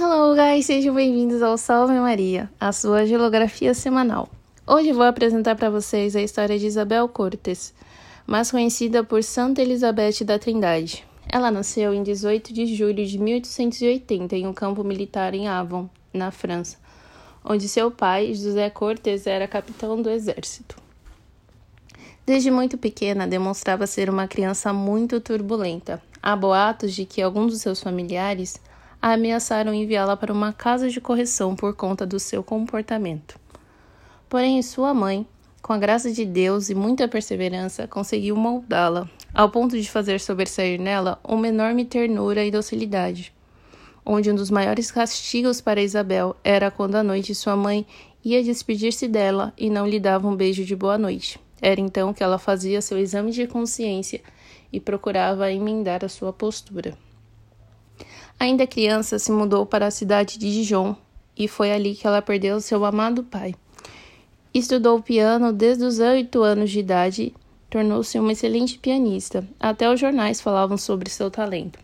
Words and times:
Hello, 0.00 0.32
guys! 0.32 0.66
Sejam 0.66 0.94
bem-vindos 0.94 1.42
ao 1.42 1.58
Salve 1.58 1.94
Maria, 1.94 2.48
a 2.60 2.70
sua 2.70 3.04
geografia 3.04 3.74
semanal. 3.74 4.28
Hoje 4.64 4.92
vou 4.92 5.02
apresentar 5.02 5.56
para 5.56 5.70
vocês 5.70 6.14
a 6.14 6.22
história 6.22 6.56
de 6.56 6.66
Isabel 6.66 7.08
Cortes, 7.08 7.74
mais 8.24 8.48
conhecida 8.48 9.02
por 9.02 9.24
Santa 9.24 9.60
Elizabeth 9.60 10.24
da 10.24 10.38
Trindade. 10.38 11.04
Ela 11.28 11.50
nasceu 11.50 11.92
em 11.92 12.04
18 12.04 12.52
de 12.52 12.76
julho 12.76 13.04
de 13.04 13.18
1880 13.18 14.36
em 14.36 14.46
um 14.46 14.52
campo 14.52 14.84
militar 14.84 15.34
em 15.34 15.48
Avon, 15.48 15.88
na 16.14 16.30
França, 16.30 16.76
onde 17.44 17.68
seu 17.68 17.90
pai, 17.90 18.32
José 18.34 18.70
Cortes, 18.70 19.26
era 19.26 19.48
capitão 19.48 20.00
do 20.00 20.08
exército. 20.08 20.76
Desde 22.24 22.52
muito 22.52 22.78
pequena, 22.78 23.26
demonstrava 23.26 23.84
ser 23.84 24.08
uma 24.08 24.28
criança 24.28 24.72
muito 24.72 25.20
turbulenta. 25.20 26.00
Há 26.22 26.36
boatos 26.36 26.94
de 26.94 27.04
que 27.04 27.20
alguns 27.20 27.52
dos 27.52 27.62
seus 27.62 27.82
familiares 27.82 28.60
ameaçaram 29.00 29.72
enviá-la 29.72 30.16
para 30.16 30.32
uma 30.32 30.52
casa 30.52 30.90
de 30.90 31.00
correção 31.00 31.54
por 31.54 31.74
conta 31.74 32.04
do 32.04 32.18
seu 32.18 32.42
comportamento. 32.42 33.38
Porém, 34.28 34.60
sua 34.62 34.92
mãe, 34.92 35.26
com 35.62 35.72
a 35.72 35.78
graça 35.78 36.12
de 36.12 36.24
Deus 36.24 36.68
e 36.68 36.74
muita 36.74 37.08
perseverança, 37.08 37.86
conseguiu 37.86 38.36
moldá-la, 38.36 39.08
ao 39.32 39.50
ponto 39.50 39.80
de 39.80 39.90
fazer 39.90 40.20
sobressair 40.20 40.80
nela 40.80 41.18
uma 41.22 41.48
enorme 41.48 41.84
ternura 41.84 42.44
e 42.44 42.50
docilidade. 42.50 43.32
Onde 44.04 44.30
um 44.30 44.34
dos 44.34 44.50
maiores 44.50 44.90
castigos 44.90 45.60
para 45.60 45.82
Isabel 45.82 46.34
era 46.42 46.70
quando 46.70 46.96
à 46.96 47.02
noite 47.02 47.34
sua 47.34 47.56
mãe 47.56 47.86
ia 48.24 48.42
despedir-se 48.42 49.06
dela 49.06 49.52
e 49.56 49.70
não 49.70 49.86
lhe 49.86 50.00
dava 50.00 50.28
um 50.28 50.36
beijo 50.36 50.64
de 50.64 50.74
boa 50.74 50.98
noite. 50.98 51.38
Era 51.60 51.80
então 51.80 52.12
que 52.12 52.22
ela 52.22 52.38
fazia 52.38 52.80
seu 52.80 52.98
exame 52.98 53.32
de 53.32 53.46
consciência 53.46 54.20
e 54.72 54.80
procurava 54.80 55.52
emendar 55.52 56.04
a 56.04 56.08
sua 56.08 56.32
postura. 56.32 56.96
Ainda 58.40 58.66
criança, 58.66 59.18
se 59.18 59.32
mudou 59.32 59.66
para 59.66 59.86
a 59.86 59.90
cidade 59.90 60.38
de 60.38 60.52
Dijon 60.52 60.94
e 61.36 61.48
foi 61.48 61.72
ali 61.72 61.94
que 61.94 62.06
ela 62.06 62.22
perdeu 62.22 62.60
seu 62.60 62.84
amado 62.84 63.24
pai. 63.24 63.54
Estudou 64.54 65.02
piano 65.02 65.52
desde 65.52 65.84
os 65.84 65.98
oito 65.98 66.42
anos 66.42 66.70
de 66.70 66.78
idade, 66.78 67.34
tornou-se 67.68 68.18
uma 68.18 68.32
excelente 68.32 68.78
pianista. 68.78 69.46
Até 69.58 69.90
os 69.92 69.98
jornais 69.98 70.40
falavam 70.40 70.76
sobre 70.76 71.10
seu 71.10 71.30
talento. 71.30 71.78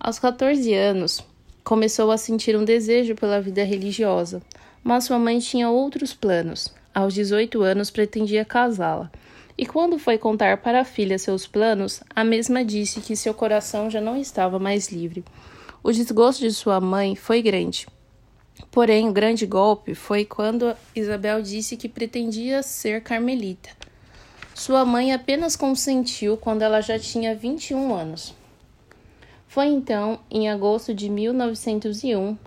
Aos 0.00 0.18
14 0.18 0.72
anos, 0.74 1.22
começou 1.62 2.10
a 2.10 2.18
sentir 2.18 2.56
um 2.56 2.64
desejo 2.64 3.14
pela 3.14 3.40
vida 3.40 3.62
religiosa, 3.62 4.42
mas 4.82 5.04
sua 5.04 5.18
mãe 5.18 5.38
tinha 5.38 5.70
outros 5.70 6.12
planos. 6.12 6.74
Aos 6.94 7.12
18 7.14 7.62
anos, 7.62 7.90
pretendia 7.90 8.44
casá-la. 8.44 9.10
E 9.56 9.64
quando 9.64 9.98
foi 9.98 10.18
contar 10.18 10.58
para 10.58 10.80
a 10.80 10.84
filha 10.84 11.18
seus 11.18 11.46
planos, 11.46 12.02
a 12.14 12.24
mesma 12.24 12.64
disse 12.64 13.00
que 13.00 13.14
seu 13.14 13.32
coração 13.32 13.88
já 13.88 14.00
não 14.00 14.16
estava 14.16 14.58
mais 14.58 14.90
livre. 14.90 15.24
O 15.86 15.92
desgosto 15.92 16.40
de 16.40 16.50
sua 16.50 16.80
mãe 16.80 17.14
foi 17.14 17.42
grande. 17.42 17.86
Porém, 18.70 19.06
o 19.06 19.12
grande 19.12 19.44
golpe 19.44 19.94
foi 19.94 20.24
quando 20.24 20.74
Isabel 20.96 21.42
disse 21.42 21.76
que 21.76 21.90
pretendia 21.90 22.62
ser 22.62 23.02
carmelita. 23.02 23.68
Sua 24.54 24.82
mãe 24.86 25.12
apenas 25.12 25.54
consentiu 25.56 26.38
quando 26.38 26.62
ela 26.62 26.80
já 26.80 26.98
tinha 26.98 27.36
21 27.36 27.94
anos. 27.94 28.34
Foi 29.46 29.66
então, 29.66 30.20
em 30.30 30.48
agosto 30.48 30.94
de 30.94 31.10
1901, 31.10 32.38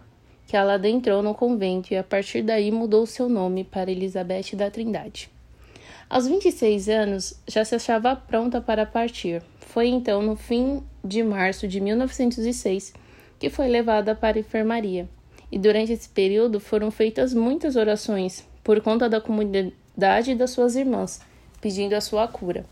que 0.47 0.57
ela 0.57 0.73
adentrou 0.73 1.21
no 1.21 1.35
convento 1.35 1.93
e 1.93 1.95
a 1.95 2.03
partir 2.03 2.41
daí 2.41 2.71
mudou 2.71 3.05
seu 3.05 3.29
nome 3.29 3.63
para 3.63 3.91
Elizabeth 3.91 4.55
da 4.55 4.71
Trindade. 4.71 5.29
Aos 6.09 6.27
26 6.27 6.89
anos, 6.89 7.39
já 7.47 7.63
se 7.63 7.75
achava 7.75 8.15
pronta 8.15 8.59
para 8.59 8.83
partir. 8.83 9.43
Foi 9.59 9.87
então 9.89 10.23
no 10.23 10.35
fim 10.35 10.81
de 11.05 11.21
março 11.21 11.67
de 11.67 11.79
1906 11.79 13.05
que 13.39 13.49
foi 13.49 13.67
levada 13.67 14.15
para 14.15 14.37
a 14.37 14.39
enfermaria. 14.39 15.07
E 15.51 15.57
durante 15.57 15.93
esse 15.93 16.09
período 16.09 16.59
foram 16.59 16.91
feitas 16.91 17.33
muitas 17.33 17.75
orações 17.75 18.45
por 18.63 18.81
conta 18.81 19.07
da 19.07 19.21
comunidade 19.21 20.31
e 20.31 20.35
das 20.35 20.51
suas 20.51 20.75
irmãs, 20.75 21.21
pedindo 21.61 21.93
a 21.93 22.01
sua 22.01 22.27
cura. 22.27 22.65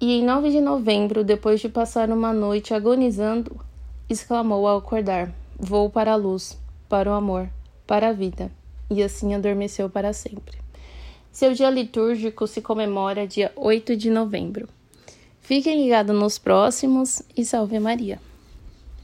E 0.00 0.18
em 0.18 0.24
9 0.24 0.50
de 0.50 0.60
novembro, 0.60 1.24
depois 1.24 1.60
de 1.60 1.68
passar 1.68 2.10
uma 2.10 2.32
noite 2.32 2.74
agonizando, 2.74 3.58
exclamou 4.08 4.66
ao 4.66 4.78
acordar: 4.78 5.32
Vou 5.58 5.88
para 5.88 6.12
a 6.12 6.16
luz, 6.16 6.58
para 6.88 7.10
o 7.10 7.14
amor, 7.14 7.48
para 7.86 8.08
a 8.08 8.12
vida. 8.12 8.50
E 8.90 9.02
assim 9.02 9.34
adormeceu 9.34 9.88
para 9.88 10.12
sempre. 10.12 10.58
Seu 11.32 11.54
dia 11.54 11.70
litúrgico 11.70 12.46
se 12.46 12.60
comemora 12.60 13.26
dia 13.26 13.50
8 13.56 13.96
de 13.96 14.10
novembro. 14.10 14.68
Fiquem 15.40 15.82
ligados 15.82 16.14
nos 16.14 16.38
próximos 16.38 17.22
e 17.36 17.44
salve 17.44 17.78
Maria. 17.80 18.20